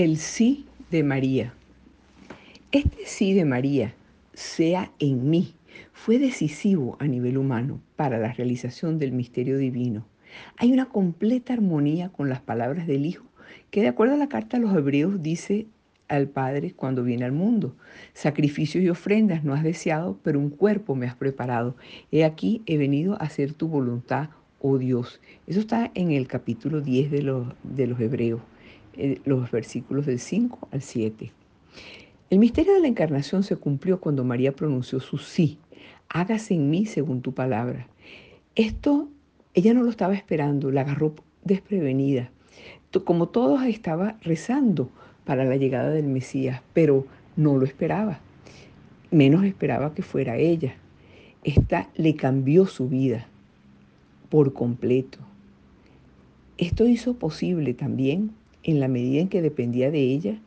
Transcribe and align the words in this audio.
El 0.00 0.18
sí 0.18 0.64
de 0.92 1.02
María. 1.02 1.54
Este 2.70 3.04
sí 3.04 3.34
de 3.34 3.44
María, 3.44 3.96
sea 4.32 4.92
en 5.00 5.28
mí, 5.28 5.56
fue 5.92 6.20
decisivo 6.20 6.96
a 7.00 7.08
nivel 7.08 7.36
humano 7.36 7.80
para 7.96 8.18
la 8.18 8.32
realización 8.32 9.00
del 9.00 9.10
misterio 9.10 9.58
divino. 9.58 10.06
Hay 10.56 10.70
una 10.70 10.84
completa 10.84 11.52
armonía 11.52 12.10
con 12.10 12.28
las 12.28 12.40
palabras 12.40 12.86
del 12.86 13.06
Hijo, 13.06 13.26
que 13.72 13.82
de 13.82 13.88
acuerdo 13.88 14.14
a 14.14 14.18
la 14.18 14.28
carta 14.28 14.56
a 14.56 14.60
los 14.60 14.72
hebreos 14.72 15.20
dice 15.20 15.66
al 16.06 16.28
Padre 16.28 16.74
cuando 16.76 17.02
viene 17.02 17.24
al 17.24 17.32
mundo. 17.32 17.74
Sacrificios 18.12 18.84
y 18.84 18.90
ofrendas 18.90 19.42
no 19.42 19.52
has 19.52 19.64
deseado, 19.64 20.16
pero 20.22 20.38
un 20.38 20.50
cuerpo 20.50 20.94
me 20.94 21.08
has 21.08 21.16
preparado. 21.16 21.74
He 22.12 22.24
aquí, 22.24 22.62
he 22.66 22.78
venido 22.78 23.14
a 23.14 23.24
hacer 23.24 23.52
tu 23.52 23.66
voluntad, 23.66 24.30
oh 24.60 24.78
Dios. 24.78 25.20
Eso 25.48 25.58
está 25.58 25.90
en 25.94 26.12
el 26.12 26.28
capítulo 26.28 26.82
10 26.82 27.10
de 27.10 27.22
los, 27.22 27.48
de 27.64 27.88
los 27.88 27.98
hebreos, 27.98 28.42
eh, 28.98 29.20
los 29.24 29.50
versículos 29.50 30.06
del 30.06 30.18
5 30.18 30.68
al 30.70 30.82
7. 30.82 31.32
El 32.30 32.38
misterio 32.38 32.74
de 32.74 32.80
la 32.80 32.88
encarnación 32.88 33.42
se 33.42 33.56
cumplió 33.56 34.00
cuando 34.00 34.24
María 34.24 34.52
pronunció 34.52 35.00
su 35.00 35.16
sí. 35.16 35.58
Hágase 36.08 36.54
en 36.54 36.68
mí 36.68 36.84
según 36.84 37.22
tu 37.22 37.32
palabra. 37.32 37.86
Esto 38.54 39.08
ella 39.54 39.74
no 39.74 39.82
lo 39.82 39.90
estaba 39.90 40.14
esperando, 40.14 40.70
la 40.70 40.82
agarró 40.82 41.14
desprevenida. 41.42 42.30
Como 43.04 43.28
todos 43.28 43.64
estaba 43.64 44.16
rezando 44.22 44.88
para 45.24 45.44
la 45.44 45.56
llegada 45.56 45.90
del 45.90 46.06
Mesías, 46.06 46.62
pero 46.74 47.06
no 47.36 47.56
lo 47.56 47.64
esperaba. 47.64 48.20
Menos 49.10 49.44
esperaba 49.44 49.94
que 49.94 50.02
fuera 50.02 50.36
ella. 50.36 50.74
Esta 51.44 51.88
le 51.96 52.14
cambió 52.14 52.66
su 52.66 52.88
vida 52.88 53.26
por 54.28 54.52
completo. 54.52 55.18
Esto 56.56 56.86
hizo 56.86 57.14
posible 57.14 57.74
también, 57.74 58.30
en 58.62 58.80
la 58.80 58.88
medida 58.88 59.20
en 59.20 59.28
que 59.28 59.42
dependía 59.42 59.90
de 59.90 60.00
ella, 60.00 60.38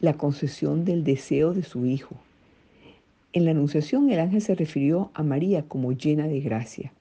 la 0.00 0.14
concesión 0.14 0.84
del 0.84 1.04
deseo 1.04 1.54
de 1.54 1.62
su 1.62 1.86
hijo. 1.86 2.16
En 3.32 3.44
la 3.44 3.50
Anunciación 3.50 4.10
el 4.10 4.20
ángel 4.20 4.42
se 4.42 4.54
refirió 4.54 5.10
a 5.14 5.22
María 5.22 5.64
como 5.64 5.92
llena 5.92 6.28
de 6.28 6.40
gracia. 6.40 6.92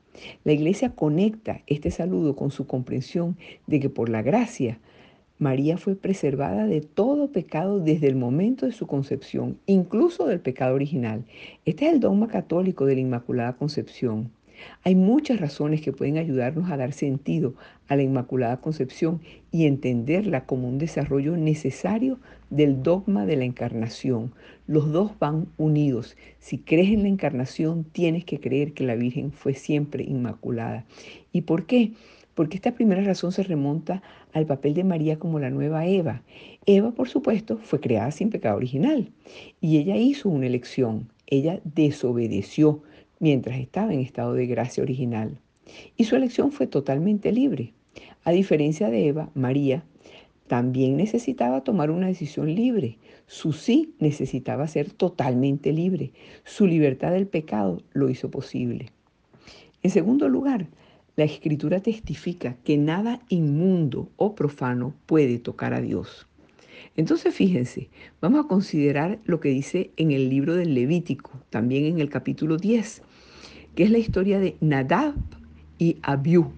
La 0.43 0.53
iglesia 0.53 0.89
conecta 0.89 1.61
este 1.67 1.91
saludo 1.91 2.35
con 2.35 2.51
su 2.51 2.65
comprensión 2.65 3.37
de 3.67 3.79
que 3.79 3.89
por 3.89 4.09
la 4.09 4.21
gracia 4.21 4.79
María 5.39 5.77
fue 5.77 5.95
preservada 5.95 6.65
de 6.67 6.81
todo 6.81 7.31
pecado 7.31 7.79
desde 7.79 8.07
el 8.07 8.15
momento 8.15 8.65
de 8.65 8.71
su 8.71 8.87
concepción, 8.87 9.57
incluso 9.65 10.25
del 10.25 10.39
pecado 10.39 10.75
original. 10.75 11.25
Este 11.65 11.87
es 11.87 11.93
el 11.93 11.99
dogma 11.99 12.27
católico 12.27 12.85
de 12.85 12.95
la 12.95 13.01
Inmaculada 13.01 13.53
Concepción. 13.53 14.31
Hay 14.83 14.95
muchas 14.95 15.39
razones 15.39 15.81
que 15.81 15.93
pueden 15.93 16.17
ayudarnos 16.17 16.69
a 16.71 16.77
dar 16.77 16.93
sentido 16.93 17.55
a 17.87 17.95
la 17.95 18.03
Inmaculada 18.03 18.61
Concepción 18.61 19.21
y 19.51 19.65
entenderla 19.65 20.45
como 20.45 20.67
un 20.67 20.77
desarrollo 20.77 21.37
necesario 21.37 22.19
del 22.49 22.83
dogma 22.83 23.25
de 23.25 23.35
la 23.35 23.45
encarnación. 23.45 24.33
Los 24.67 24.91
dos 24.91 25.11
van 25.19 25.47
unidos. 25.57 26.15
Si 26.39 26.57
crees 26.57 26.89
en 26.89 27.03
la 27.03 27.09
encarnación, 27.09 27.83
tienes 27.83 28.25
que 28.25 28.39
creer 28.39 28.73
que 28.73 28.83
la 28.83 28.95
Virgen 28.95 29.31
fue 29.31 29.53
siempre 29.53 30.03
inmaculada. 30.03 30.85
¿Y 31.31 31.41
por 31.41 31.65
qué? 31.65 31.93
Porque 32.35 32.55
esta 32.57 32.73
primera 32.73 33.03
razón 33.03 33.31
se 33.31 33.43
remonta 33.43 34.01
al 34.33 34.45
papel 34.45 34.73
de 34.73 34.83
María 34.83 35.19
como 35.19 35.39
la 35.39 35.49
nueva 35.49 35.85
Eva. 35.85 36.23
Eva, 36.65 36.91
por 36.91 37.09
supuesto, 37.09 37.59
fue 37.63 37.79
creada 37.79 38.11
sin 38.11 38.29
pecado 38.29 38.57
original 38.57 39.11
y 39.61 39.77
ella 39.77 39.97
hizo 39.97 40.29
una 40.29 40.47
elección. 40.47 41.09
Ella 41.27 41.59
desobedeció 41.63 42.81
mientras 43.23 43.57
estaba 43.57 43.93
en 43.93 44.01
estado 44.01 44.33
de 44.33 44.47
gracia 44.47 44.83
original. 44.83 45.39
Y 45.95 46.03
su 46.03 46.17
elección 46.17 46.51
fue 46.51 46.67
totalmente 46.67 47.31
libre. 47.31 47.71
A 48.25 48.31
diferencia 48.31 48.89
de 48.89 49.07
Eva, 49.07 49.29
María 49.33 49.85
también 50.47 50.97
necesitaba 50.97 51.63
tomar 51.63 51.89
una 51.89 52.07
decisión 52.07 52.53
libre. 52.53 52.97
Su 53.25 53.53
sí 53.53 53.93
necesitaba 53.97 54.67
ser 54.67 54.91
totalmente 54.91 55.71
libre. 55.71 56.11
Su 56.43 56.67
libertad 56.67 57.13
del 57.13 57.25
pecado 57.25 57.81
lo 57.93 58.09
hizo 58.09 58.29
posible. 58.29 58.87
En 59.83 59.91
segundo 59.91 60.27
lugar, 60.27 60.67
la 61.15 61.23
escritura 61.23 61.79
testifica 61.79 62.57
que 62.65 62.77
nada 62.77 63.21
inmundo 63.29 64.09
o 64.17 64.35
profano 64.35 64.95
puede 65.05 65.39
tocar 65.39 65.73
a 65.73 65.79
Dios. 65.79 66.27
Entonces 66.97 67.33
fíjense, 67.33 67.89
vamos 68.19 68.43
a 68.43 68.47
considerar 68.49 69.19
lo 69.23 69.39
que 69.39 69.47
dice 69.47 69.91
en 69.95 70.11
el 70.11 70.29
libro 70.29 70.55
del 70.55 70.75
Levítico, 70.75 71.31
también 71.49 71.85
en 71.85 71.99
el 71.99 72.09
capítulo 72.09 72.57
10, 72.57 73.01
que 73.75 73.83
es 73.83 73.91
la 73.91 73.97
historia 73.97 74.39
de 74.39 74.55
Nadab 74.61 75.15
y 75.77 75.97
Abiú. 76.01 76.51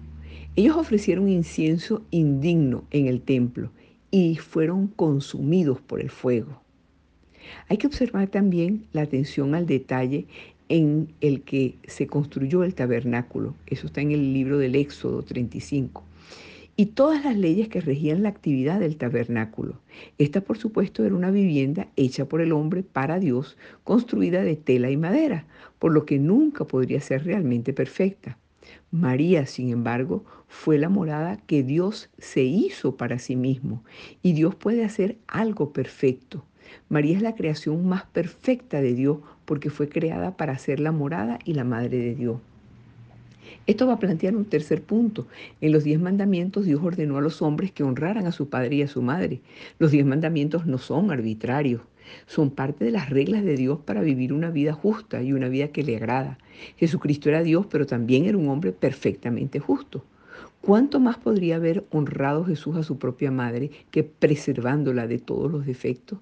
Ellos 0.54 0.76
ofrecieron 0.76 1.28
incienso 1.28 2.02
indigno 2.10 2.84
en 2.90 3.06
el 3.06 3.20
templo 3.20 3.70
y 4.10 4.36
fueron 4.36 4.86
consumidos 4.88 5.80
por 5.80 6.00
el 6.00 6.10
fuego. 6.10 6.60
Hay 7.68 7.76
que 7.76 7.86
observar 7.86 8.28
también 8.28 8.86
la 8.92 9.02
atención 9.02 9.54
al 9.54 9.66
detalle 9.66 10.26
en 10.68 11.08
el 11.20 11.42
que 11.42 11.76
se 11.86 12.06
construyó 12.06 12.64
el 12.64 12.74
tabernáculo. 12.74 13.54
Eso 13.66 13.86
está 13.86 14.00
en 14.00 14.12
el 14.12 14.32
libro 14.32 14.58
del 14.58 14.74
Éxodo 14.74 15.22
35 15.22 16.02
y 16.76 16.86
todas 16.86 17.24
las 17.24 17.36
leyes 17.36 17.68
que 17.68 17.80
regían 17.80 18.22
la 18.22 18.28
actividad 18.28 18.80
del 18.80 18.96
tabernáculo. 18.96 19.80
Esta, 20.18 20.42
por 20.42 20.58
supuesto, 20.58 21.04
era 21.04 21.14
una 21.14 21.30
vivienda 21.30 21.88
hecha 21.96 22.26
por 22.26 22.40
el 22.42 22.52
hombre 22.52 22.82
para 22.82 23.18
Dios, 23.18 23.56
construida 23.82 24.42
de 24.42 24.56
tela 24.56 24.90
y 24.90 24.96
madera, 24.96 25.46
por 25.78 25.92
lo 25.92 26.04
que 26.04 26.18
nunca 26.18 26.66
podría 26.66 27.00
ser 27.00 27.24
realmente 27.24 27.72
perfecta. 27.72 28.38
María, 28.90 29.46
sin 29.46 29.70
embargo, 29.70 30.24
fue 30.48 30.78
la 30.78 30.88
morada 30.88 31.38
que 31.46 31.62
Dios 31.62 32.10
se 32.18 32.42
hizo 32.42 32.96
para 32.96 33.18
sí 33.18 33.36
mismo, 33.36 33.82
y 34.22 34.32
Dios 34.32 34.54
puede 34.54 34.84
hacer 34.84 35.16
algo 35.26 35.72
perfecto. 35.72 36.44
María 36.88 37.16
es 37.16 37.22
la 37.22 37.34
creación 37.34 37.86
más 37.86 38.04
perfecta 38.04 38.80
de 38.80 38.92
Dios 38.94 39.18
porque 39.44 39.70
fue 39.70 39.88
creada 39.88 40.36
para 40.36 40.58
ser 40.58 40.80
la 40.80 40.92
morada 40.92 41.38
y 41.44 41.54
la 41.54 41.64
madre 41.64 41.98
de 41.98 42.14
Dios. 42.14 42.40
Esto 43.66 43.86
va 43.86 43.94
a 43.94 43.98
plantear 43.98 44.36
un 44.36 44.44
tercer 44.44 44.82
punto. 44.82 45.26
En 45.60 45.72
los 45.72 45.84
diez 45.84 46.00
mandamientos 46.00 46.64
Dios 46.64 46.80
ordenó 46.82 47.18
a 47.18 47.20
los 47.20 47.42
hombres 47.42 47.72
que 47.72 47.82
honraran 47.82 48.26
a 48.26 48.32
su 48.32 48.48
padre 48.48 48.76
y 48.76 48.82
a 48.82 48.88
su 48.88 49.02
madre. 49.02 49.40
Los 49.78 49.90
diez 49.90 50.06
mandamientos 50.06 50.66
no 50.66 50.78
son 50.78 51.10
arbitrarios, 51.10 51.82
son 52.26 52.50
parte 52.50 52.84
de 52.84 52.90
las 52.90 53.10
reglas 53.10 53.44
de 53.44 53.56
Dios 53.56 53.78
para 53.84 54.02
vivir 54.02 54.32
una 54.32 54.50
vida 54.50 54.72
justa 54.72 55.22
y 55.22 55.32
una 55.32 55.48
vida 55.48 55.68
que 55.68 55.82
le 55.82 55.96
agrada. 55.96 56.38
Jesucristo 56.76 57.28
era 57.28 57.42
Dios, 57.42 57.66
pero 57.66 57.86
también 57.86 58.24
era 58.24 58.38
un 58.38 58.48
hombre 58.48 58.72
perfectamente 58.72 59.60
justo. 59.60 60.04
¿Cuánto 60.60 61.00
más 61.00 61.18
podría 61.18 61.56
haber 61.56 61.84
honrado 61.90 62.44
Jesús 62.44 62.76
a 62.76 62.82
su 62.82 62.98
propia 62.98 63.30
madre 63.30 63.70
que 63.90 64.04
preservándola 64.04 65.06
de 65.06 65.18
todos 65.18 65.50
los 65.50 65.66
defectos? 65.66 66.18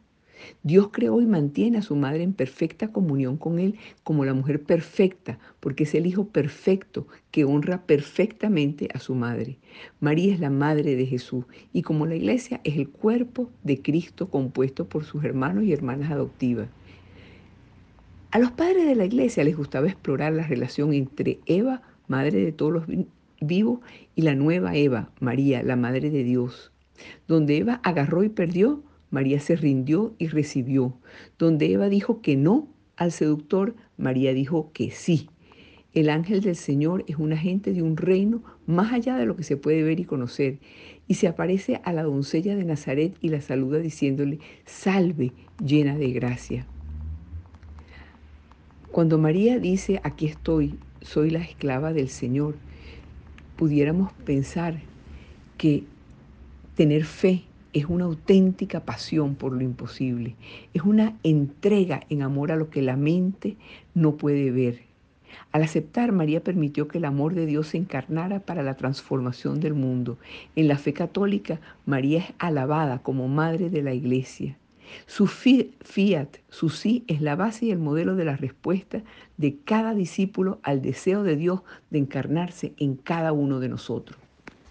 Dios 0.63 0.89
creó 0.93 1.21
y 1.21 1.27
mantiene 1.27 1.79
a 1.79 1.83
su 1.83 1.97
madre 1.97 2.23
en 2.23 2.33
perfecta 2.33 2.89
comunión 2.89 3.37
con 3.37 3.59
Él 3.59 3.77
como 4.03 4.25
la 4.25 4.35
mujer 4.35 4.63
perfecta, 4.63 5.39
porque 5.61 5.85
es 5.85 5.95
el 5.95 6.07
Hijo 6.07 6.27
perfecto 6.27 7.07
que 7.31 7.45
honra 7.45 7.83
perfectamente 7.83 8.89
a 8.95 8.99
su 8.99 9.15
madre. 9.15 9.59
María 10.01 10.33
es 10.33 10.41
la 10.41 10.51
madre 10.51 10.97
de 10.97 11.07
Jesús 11.07 11.45
y 11.73 11.83
como 11.83 12.07
la 12.07 12.15
iglesia 12.15 12.61
es 12.65 12.77
el 12.77 12.89
cuerpo 12.89 13.51
de 13.63 13.81
Cristo 13.81 14.29
compuesto 14.29 14.89
por 14.89 15.05
sus 15.05 15.25
hermanos 15.25 15.65
y 15.65 15.73
hermanas 15.73 16.11
adoptivas. 16.11 16.69
A 18.35 18.41
los 18.41 18.51
padres 18.51 18.85
de 18.87 18.97
la 18.97 19.05
iglesia 19.05 19.45
les 19.45 19.57
gustaba 19.57 19.87
explorar 19.87 20.33
la 20.33 20.45
relación 20.45 20.93
entre 20.93 21.39
Eva, 21.47 21.83
madre 22.09 22.45
de 22.45 22.51
todos 22.51 22.73
los 22.73 22.85
vivos, 23.41 23.79
y 24.17 24.23
la 24.23 24.35
nueva 24.35 24.75
Eva, 24.75 25.11
María, 25.21 25.63
la 25.63 25.77
madre 25.77 26.11
de 26.11 26.25
Dios. 26.25 26.73
Donde 27.29 27.59
Eva 27.59 27.81
agarró 27.85 28.25
y 28.25 28.29
perdió, 28.29 28.83
María 29.15 29.39
se 29.39 29.55
rindió 29.55 30.13
y 30.19 30.27
recibió. 30.27 30.93
Donde 31.39 31.73
Eva 31.73 31.89
dijo 31.89 32.21
que 32.21 32.37
no 32.37 32.67
al 32.97 33.13
seductor, 33.13 33.77
María 33.97 34.35
dijo 34.35 34.73
que 34.73 34.91
sí. 34.91 35.31
El 35.95 36.11
ángel 36.11 36.41
del 36.41 36.57
Señor 36.57 37.05
es 37.07 37.17
un 37.17 37.33
agente 37.33 37.73
de 37.73 37.81
un 37.81 37.97
reino 37.97 38.43
más 38.67 38.93
allá 38.93 39.17
de 39.17 39.25
lo 39.25 39.37
que 39.37 39.45
se 39.45 39.57
puede 39.57 39.85
ver 39.85 40.01
y 40.01 40.05
conocer. 40.05 40.59
Y 41.07 41.15
se 41.15 41.29
aparece 41.29 41.81
a 41.85 41.93
la 41.93 42.03
doncella 42.03 42.57
de 42.57 42.65
Nazaret 42.65 43.15
y 43.21 43.29
la 43.29 43.41
saluda 43.41 43.79
diciéndole, 43.79 44.41
salve 44.65 45.33
llena 45.65 45.97
de 45.97 46.11
gracia. 46.11 46.67
Cuando 48.91 49.17
María 49.17 49.61
dice, 49.61 50.01
aquí 50.03 50.27
estoy, 50.27 50.75
soy 51.03 51.31
la 51.31 51.39
esclava 51.39 51.93
del 51.93 52.09
Señor, 52.09 52.57
pudiéramos 53.55 54.13
pensar 54.25 54.81
que 55.57 55.85
tener 56.75 57.05
fe 57.05 57.45
es 57.75 57.87
una 57.87 58.05
auténtica 58.05 58.81
pasión 58.85 59.35
por 59.35 59.53
lo 59.53 59.61
imposible, 59.61 60.37
es 60.73 60.83
una 60.83 61.17
entrega 61.25 62.01
en 62.09 62.23
amor 62.23 62.53
a 62.53 62.57
lo 62.57 62.71
que 62.71 62.81
la 62.81 62.97
mente 62.97 63.57
no 63.95 64.17
puede 64.17 64.51
ver. 64.53 64.83
Al 65.51 65.65
aceptar, 65.65 66.13
María 66.13 66.43
permitió 66.43 66.87
que 66.87 66.99
el 66.99 67.05
amor 67.05 67.35
de 67.35 67.47
Dios 67.47 67.69
se 67.69 67.77
encarnara 67.77 68.39
para 68.41 68.63
la 68.63 68.77
transformación 68.77 69.59
del 69.59 69.75
mundo. 69.75 70.17
En 70.55 70.69
la 70.69 70.79
fe 70.79 70.93
católica, 70.93 71.61
María 71.85 72.21
es 72.21 72.33
alabada 72.39 73.01
como 73.01 73.27
madre 73.27 73.69
de 73.69 73.83
la 73.83 73.93
iglesia. 73.93 74.57
Su 75.07 75.27
fiat, 75.27 76.37
su 76.51 76.69
sí, 76.69 77.03
es 77.09 77.21
la 77.21 77.35
base 77.35 77.67
y 77.67 77.71
el 77.73 77.79
modelo 77.79 78.15
de 78.15 78.25
la 78.25 78.37
respuesta 78.37 79.03
de 79.37 79.57
cada 79.65 79.95
discípulo 79.95 80.61
al 80.63 80.83
deseo 80.83 81.25
de 81.25 81.35
Dios 81.35 81.63
de 81.91 81.99
encarnarse 81.99 82.75
en 82.79 82.95
cada 82.95 83.33
uno 83.33 83.59
de 83.59 83.69
nosotros. 83.69 84.24